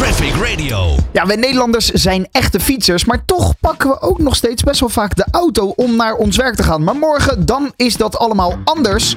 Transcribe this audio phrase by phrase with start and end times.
[0.00, 0.94] Traffic Radio.
[1.12, 4.88] Ja, wij Nederlanders zijn echte fietsers, maar toch pakken we ook nog steeds best wel
[4.88, 6.84] vaak de auto om naar ons werk te gaan.
[6.84, 9.16] Maar morgen, dan is dat allemaal anders.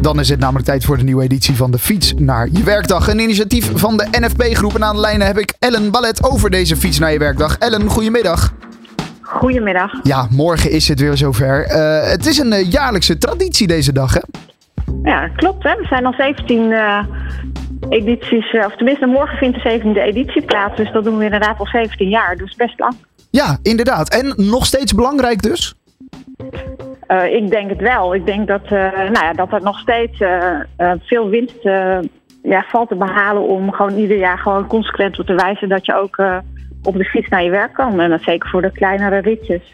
[0.00, 3.08] Dan is het namelijk tijd voor de nieuwe editie van de Fiets naar je werkdag.
[3.08, 4.74] Een initiatief van de NFP-groep.
[4.74, 7.58] En aan de lijnen heb ik Ellen Ballet over deze Fiets naar je werkdag.
[7.58, 8.54] Ellen, goedemiddag.
[9.20, 9.92] Goedemiddag.
[10.02, 11.64] Ja, morgen is het weer zover.
[11.64, 14.20] Eh, het is een eh, jaarlijkse traditie deze dag, hè?
[15.02, 15.62] Ja, klopt.
[15.62, 15.76] Hè?
[15.76, 16.98] We zijn al 17 eh,
[17.88, 20.76] edities, eh, of tenminste morgen vindt de 17e editie plaats.
[20.76, 22.36] Dus dat doen we inderdaad al 17 jaar.
[22.36, 22.94] Dus best lang.
[23.30, 24.08] Ja, inderdaad.
[24.08, 25.74] En nog steeds belangrijk dus?
[27.06, 28.14] Eh, ik denk het wel.
[28.14, 30.18] Ik denk dat, eh, nou ja, dat er nog steeds
[31.00, 31.62] veel winst
[32.42, 35.94] ja, valt te behalen om gewoon ieder jaar gewoon consequent op te wijzen dat je
[35.94, 36.22] ook
[36.82, 38.00] op de fiets naar je werk kan.
[38.00, 39.72] En dat zeker voor de kleinere ritjes.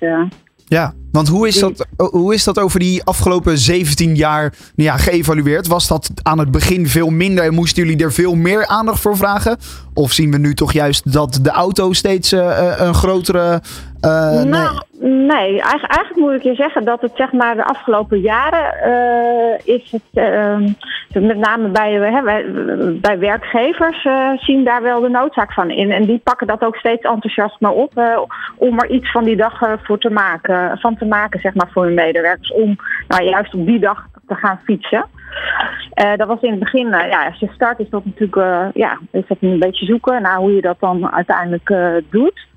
[0.64, 4.96] Ja, want hoe is, dat, hoe is dat over die afgelopen 17 jaar nou ja,
[4.96, 5.66] geëvalueerd?
[5.66, 9.16] Was dat aan het begin veel minder en moesten jullie er veel meer aandacht voor
[9.16, 9.58] vragen?
[9.94, 13.62] Of zien we nu toch juist dat de auto steeds eh, eh, een grotere.
[14.00, 14.44] Eh, nee.
[14.44, 15.60] Nou, nee.
[15.60, 19.90] Eigen- eigenlijk moet ik je zeggen dat het zeg maar de afgelopen jaren eh, is
[19.90, 20.62] het ehm,
[21.26, 22.44] met name bij, eh, hè, bij,
[23.00, 24.06] bij werkgevers
[24.44, 25.90] zien daar wel de noodzaak van in.
[25.90, 28.22] En die pakken dat ook steeds enthousiast op
[28.56, 31.84] om er iets van die dag voor te maken, van te maken zeg maar voor
[31.84, 32.52] hun medewerkers.
[32.52, 32.76] Om
[33.08, 35.06] nou, juist op die dag te gaan fietsen.
[36.16, 39.38] Dat was in het begin, ja, als je start is dat natuurlijk, ja, is dat
[39.40, 41.74] een beetje zoeken naar hoe je dat dan uiteindelijk
[42.10, 42.47] doet.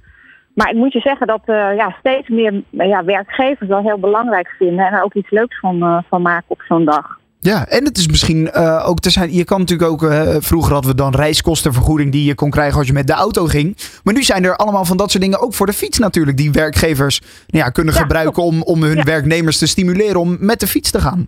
[0.54, 4.48] Maar ik moet je zeggen dat eh, ja, steeds meer ja, werkgevers wel heel belangrijk
[4.58, 7.20] vinden en er ook iets leuks van, eh, van maken op zo'n dag.
[7.40, 9.34] Ja, en het is misschien eh, ook te zijn.
[9.34, 10.14] Je kan natuurlijk ook.
[10.44, 13.78] vroeger hadden we dan reiskostenvergoeding die je kon krijgen als je met de auto ging.
[14.04, 16.38] Maar nu zijn er allemaal van dat soort dingen ook voor de fiets natuurlijk.
[16.38, 19.04] Die werkgevers nou ja, kunnen Ja, gebruiken om, om hun Ja.
[19.04, 21.28] werknemers te stimuleren om met de fiets te gaan.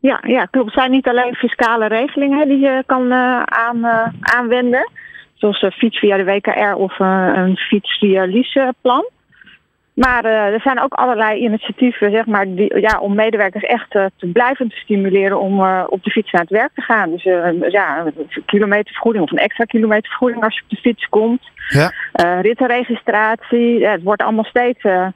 [0.00, 0.66] Ja, ja, klopt.
[0.66, 3.12] Het zijn niet alleen fiscale regelingen die je kan
[3.44, 3.86] aan,
[4.20, 4.90] aanwenden.
[5.38, 9.08] Zoals een fiets via de WKR of eh, een fiets via leaseplan.
[9.98, 14.04] Maar eh, er zijn ook allerlei initiatieven zeg maar, die, ja, om medewerkers echt eh,
[14.16, 17.10] te blijven te stimuleren om eh, op de fiets naar het werk te gaan.
[17.10, 21.42] Dus eh, ja, een kilometervergoeding of een extra kilometervergoeding als je op de fiets komt.
[21.68, 21.92] Ja.
[22.12, 23.78] Eh, rittenregistratie.
[23.78, 25.06] Ja, het wordt allemaal steeds eh,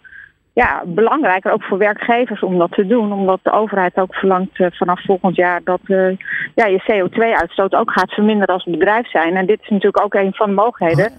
[0.52, 3.12] ja, belangrijker, ook voor werkgevers, om dat te doen.
[3.12, 6.16] Omdat de overheid ook verlangt eh, vanaf volgend jaar dat eh,
[6.54, 9.36] ja, je CO2-uitstoot ook gaat verminderen als bedrijf zijn.
[9.36, 11.12] En dit is natuurlijk ook een van de mogelijkheden.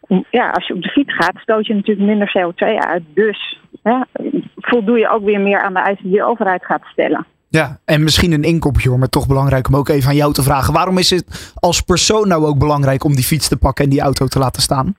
[0.00, 3.02] Om- Ja, als je op de fiets gaat, stoot je natuurlijk minder CO2 uit.
[3.14, 3.96] Dus hè,
[4.56, 7.26] voldoe je ook weer meer aan de eisen die de overheid gaat stellen.
[7.48, 10.42] Ja, en misschien een inkopje hoor, maar toch belangrijk om ook even aan jou te
[10.42, 10.72] vragen.
[10.74, 14.00] Waarom is het als persoon nou ook belangrijk om die fiets te pakken en die
[14.00, 14.94] auto te laten staan?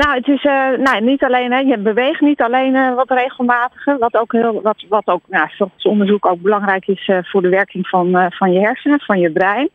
[0.00, 3.98] Nou, het is eh, nou, niet alleen, hè, je beweegt niet alleen eh, wat regelmatiger,
[3.98, 7.48] wat ook, heel, wat, wat ook nou, volgens onderzoek ook belangrijk is eh, voor de
[7.48, 9.68] werking van, van je hersenen, van je brein.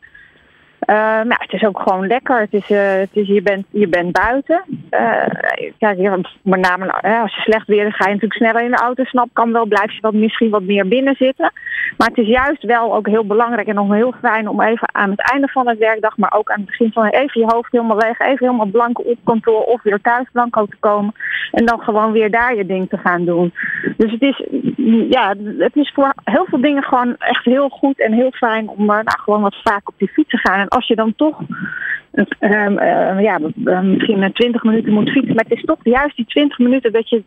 [0.80, 2.40] Eh, nou, het is ook gewoon lekker.
[2.40, 4.64] Het is, eh, het is, je, bent, je bent buiten.
[4.90, 6.92] Eh, ja, met name
[7.22, 9.04] als je slecht weer ga je natuurlijk sneller in de auto.
[9.04, 11.52] Snap kan wel, blijf je wat, misschien wat meer binnen zitten.
[11.98, 15.10] Maar het is juist wel ook heel belangrijk en nog heel fijn om even aan
[15.10, 17.98] het einde van het werkdag, maar ook aan het begin van even je hoofd helemaal
[17.98, 21.14] leeg, even helemaal blanco op kantoor of weer thuis blanco te komen.
[21.52, 23.54] En dan gewoon weer daar je ding te gaan doen.
[23.98, 24.44] Dus het is,
[25.10, 28.80] ja, het is voor heel veel dingen gewoon echt heel goed en heel fijn om
[28.80, 30.60] eh, nou, gewoon wat vaak op die fiets te gaan.
[30.60, 31.40] En als je dan toch
[32.40, 36.16] ehm, eh, ja, eh, misschien eh, 20 minuten moet fietsen, maar het is toch juist
[36.16, 37.24] die 20 minuten dat je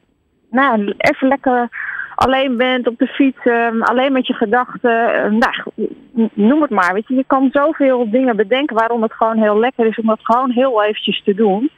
[0.51, 1.69] nou, even lekker
[2.15, 5.15] alleen bent op de fiets, ehm, alleen met je gedachten.
[5.15, 6.93] eh, nou, noem het maar.
[6.93, 10.21] Weet je, je kan zoveel dingen bedenken waarom het gewoon heel lekker is om dat
[10.23, 11.71] gewoon heel eventjes te doen.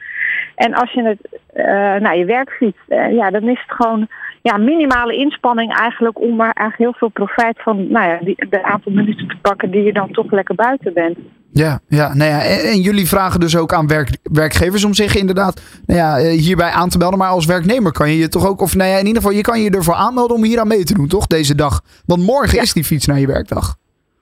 [0.55, 1.65] En als je het eh,
[2.01, 4.07] naar je werk fietst, eh, ja, dan is het gewoon
[4.41, 8.63] ja, minimale inspanning eigenlijk om er eigenlijk heel veel profijt van nou ja, die, de
[8.63, 11.17] aantal minuten te pakken die je dan toch lekker buiten bent.
[11.51, 15.15] Ja, ja, nou ja en, en jullie vragen dus ook aan werk, werkgevers om zich
[15.15, 17.19] inderdaad nou ja, eh, hierbij aan te melden.
[17.19, 19.43] Maar als werknemer kan je je toch ook, of nou ja, in ieder geval, je
[19.43, 21.27] kan je ervoor aanmelden om hier aan mee te doen, toch?
[21.27, 21.81] Deze dag.
[22.05, 22.61] Want morgen Ja.
[22.61, 23.75] is die fiets naar je werkdag.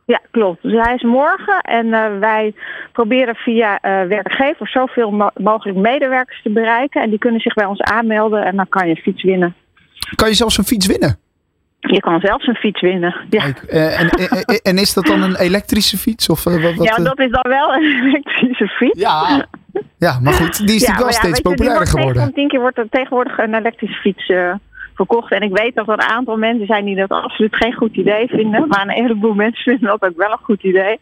[0.05, 0.61] Ja, klopt.
[0.61, 2.53] Dus hij is morgen en eh, wij
[2.91, 7.01] proberen via eh, werkgevers zoveel mo- mogelijk medewerkers te bereiken.
[7.01, 9.55] En die kunnen zich bij ons aanmelden en dan kan je een fiets winnen.
[10.15, 11.17] Kan je zelfs een fiets winnen?
[11.79, 13.15] Je kan zelfs een fiets winnen.
[13.29, 16.29] Ja, eh, en, en, en is dat dan een elektrische fiets?
[16.29, 18.99] Of, wat, wat, ja dat is dan wel een elektrische fiets.
[18.99, 19.45] ja.
[19.97, 22.13] ja, maar goed, die is Ja, natuurlijk wel ja, steeds populairder geworden.
[22.13, 24.31] negen van tien keer wordt er tegenwoordig een elektrische fiets
[24.95, 25.31] verkocht.
[25.31, 28.27] En ik weet dat er een aantal mensen zijn die dat absoluut geen goed idee
[28.27, 28.67] vinden.
[28.67, 30.99] Maar een heleboel mensen vinden dat ook wel een goed idee.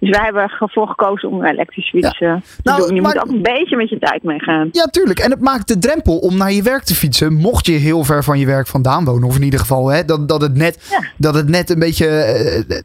[0.00, 2.94] Dus wij hebben ervoor gekozen om een elektrische fiets eh, te Nou, doen.
[2.94, 4.68] Je maar- moet ook een beetje met je tijd meegaan.
[4.72, 5.18] Ja, tuurlijk.
[5.18, 7.34] En het maakt de drempel om naar je werk te fietsen.
[7.34, 9.28] Mocht je heel ver van je werk vandaan wonen.
[9.28, 11.08] Of in ieder geval hè, dat, dat, het net, Ja.
[11.16, 12.82] dat het net een beetje eh, eh,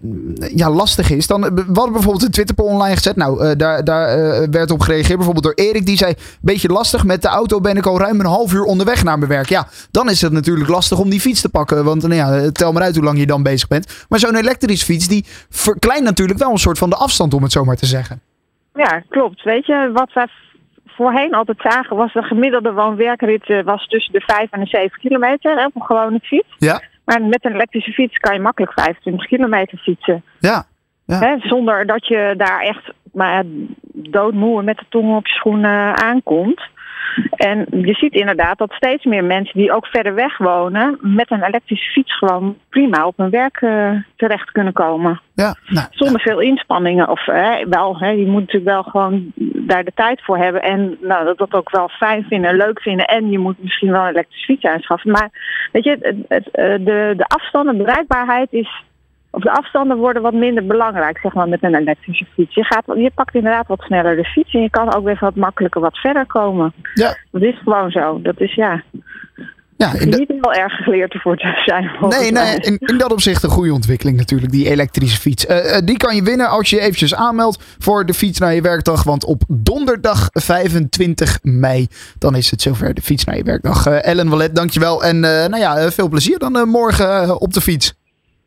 [0.55, 1.27] ja, lastig is.
[1.27, 3.15] Dan, we hadden bijvoorbeeld een Twitterpoll online gezet.
[3.15, 5.15] Nou, eh, daar, daar eh, werd op gereageerd.
[5.17, 5.85] Bijvoorbeeld door Erik.
[5.85, 7.03] Die zei, beetje lastig.
[7.05, 9.49] Met de auto ben ik al ruim een half uur onderweg naar mijn werk.
[9.49, 11.83] Ja, dan is het natuurlijk lastig om die fiets te pakken.
[11.83, 14.05] Want nou ja, tel maar uit hoe lang je dan bezig bent.
[14.09, 17.51] Maar zo'n elektrische fiets, die verkleint natuurlijk wel een soort van de afstand, om het
[17.51, 18.21] zo maar te zeggen.
[18.73, 19.43] Ja, klopt.
[19.43, 20.27] Weet je, wat wij
[20.85, 24.99] voorheen altijd zagen was de gemiddelde woon-werkrit eh, was tussen de 5 en de 7
[24.99, 26.55] kilometer hè, op een gewone fiets.
[26.57, 30.23] Ja, Maar met een elektrische fiets kan je makkelijk 25 kilometer fietsen.
[30.39, 30.65] ja.
[31.05, 31.19] Ja.
[31.19, 33.43] Hè, zonder dat je daar echt maar,
[33.93, 36.61] doodmoe met de tong op je schoenen aankomt.
[37.35, 41.43] En je ziet inderdaad dat steeds meer mensen die ook verder weg wonen, met een
[41.43, 45.21] elektrische fiets gewoon prima op hun werk eh, terecht kunnen komen.
[45.33, 47.09] Ja, nou, Zonder veel inspanningen.
[47.09, 50.61] Of hè, wel, hè, je moet natuurlijk wel gewoon daar de tijd voor hebben.
[50.61, 53.05] En nou, dat, dat ook wel fijn vinden en leuk vinden.
[53.05, 55.11] En je moet misschien wel een elektrische fiets aanschaffen.
[55.11, 55.29] Maar
[55.71, 58.83] weet je, het, het, eh, de, de afstanden, de bereikbaarheid is.
[59.35, 62.55] Of de afstanden worden wat minder belangrijk, zeg maar, met een elektrische fiets.
[62.55, 65.35] Je, gaat, je pakt inderdaad wat sneller de fiets en je kan ook weer wat
[65.35, 66.73] makkelijker wat verder komen.
[66.93, 68.19] ja, Dat is gewoon zo.
[68.21, 68.83] Dat is ja,
[69.77, 71.91] ja in de- niet heel erg geleerd ervoor te zijn.
[72.09, 75.45] Nee, nee in, in dat opzicht een goede ontwikkeling natuurlijk, die elektrische fiets.
[75.45, 78.53] Eh, eh, die kan je winnen als je je eventjes aanmeldt voor de fiets naar
[78.53, 79.03] je werkdag.
[79.03, 81.87] Want op donderdag 25 mei,
[82.17, 83.85] dan is het zover de fiets naar je werkdag.
[83.85, 85.03] Eh, Ellen Wallet, dankjewel.
[85.03, 88.01] En nou ja, veel plezier dan morgen op de fiets.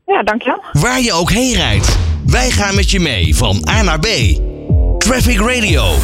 [0.06, 0.62] Ja, dankjewel.
[0.72, 4.06] Waar je ook heen rijdt, wij gaan met je mee van A naar B.
[4.98, 5.94] Traffic Radio,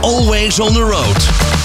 [0.00, 1.57] always on the road.